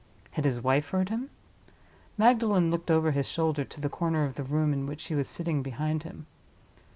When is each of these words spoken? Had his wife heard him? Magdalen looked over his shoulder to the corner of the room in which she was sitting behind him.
Had 0.31 0.45
his 0.45 0.63
wife 0.63 0.89
heard 0.89 1.09
him? 1.09 1.29
Magdalen 2.17 2.71
looked 2.71 2.89
over 2.89 3.11
his 3.11 3.27
shoulder 3.27 3.63
to 3.65 3.79
the 3.79 3.87
corner 3.87 4.23
of 4.23 4.33
the 4.33 4.41
room 4.43 4.73
in 4.73 4.87
which 4.87 5.01
she 5.01 5.13
was 5.13 5.29
sitting 5.29 5.61
behind 5.61 6.01
him. 6.01 6.25